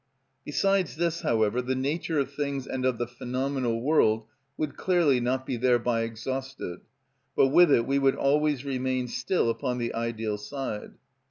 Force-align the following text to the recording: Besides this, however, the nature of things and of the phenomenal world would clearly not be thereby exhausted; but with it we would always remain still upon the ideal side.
Besides 0.43 0.95
this, 0.95 1.21
however, 1.21 1.61
the 1.61 1.75
nature 1.75 2.17
of 2.17 2.31
things 2.33 2.65
and 2.65 2.85
of 2.85 2.97
the 2.97 3.05
phenomenal 3.05 3.81
world 3.83 4.25
would 4.57 4.75
clearly 4.75 5.19
not 5.19 5.45
be 5.45 5.57
thereby 5.57 6.01
exhausted; 6.01 6.81
but 7.35 7.49
with 7.49 7.71
it 7.71 7.85
we 7.85 7.99
would 7.99 8.15
always 8.15 8.65
remain 8.65 9.07
still 9.07 9.47
upon 9.47 9.77
the 9.77 9.93
ideal 9.93 10.39
side. 10.39 10.93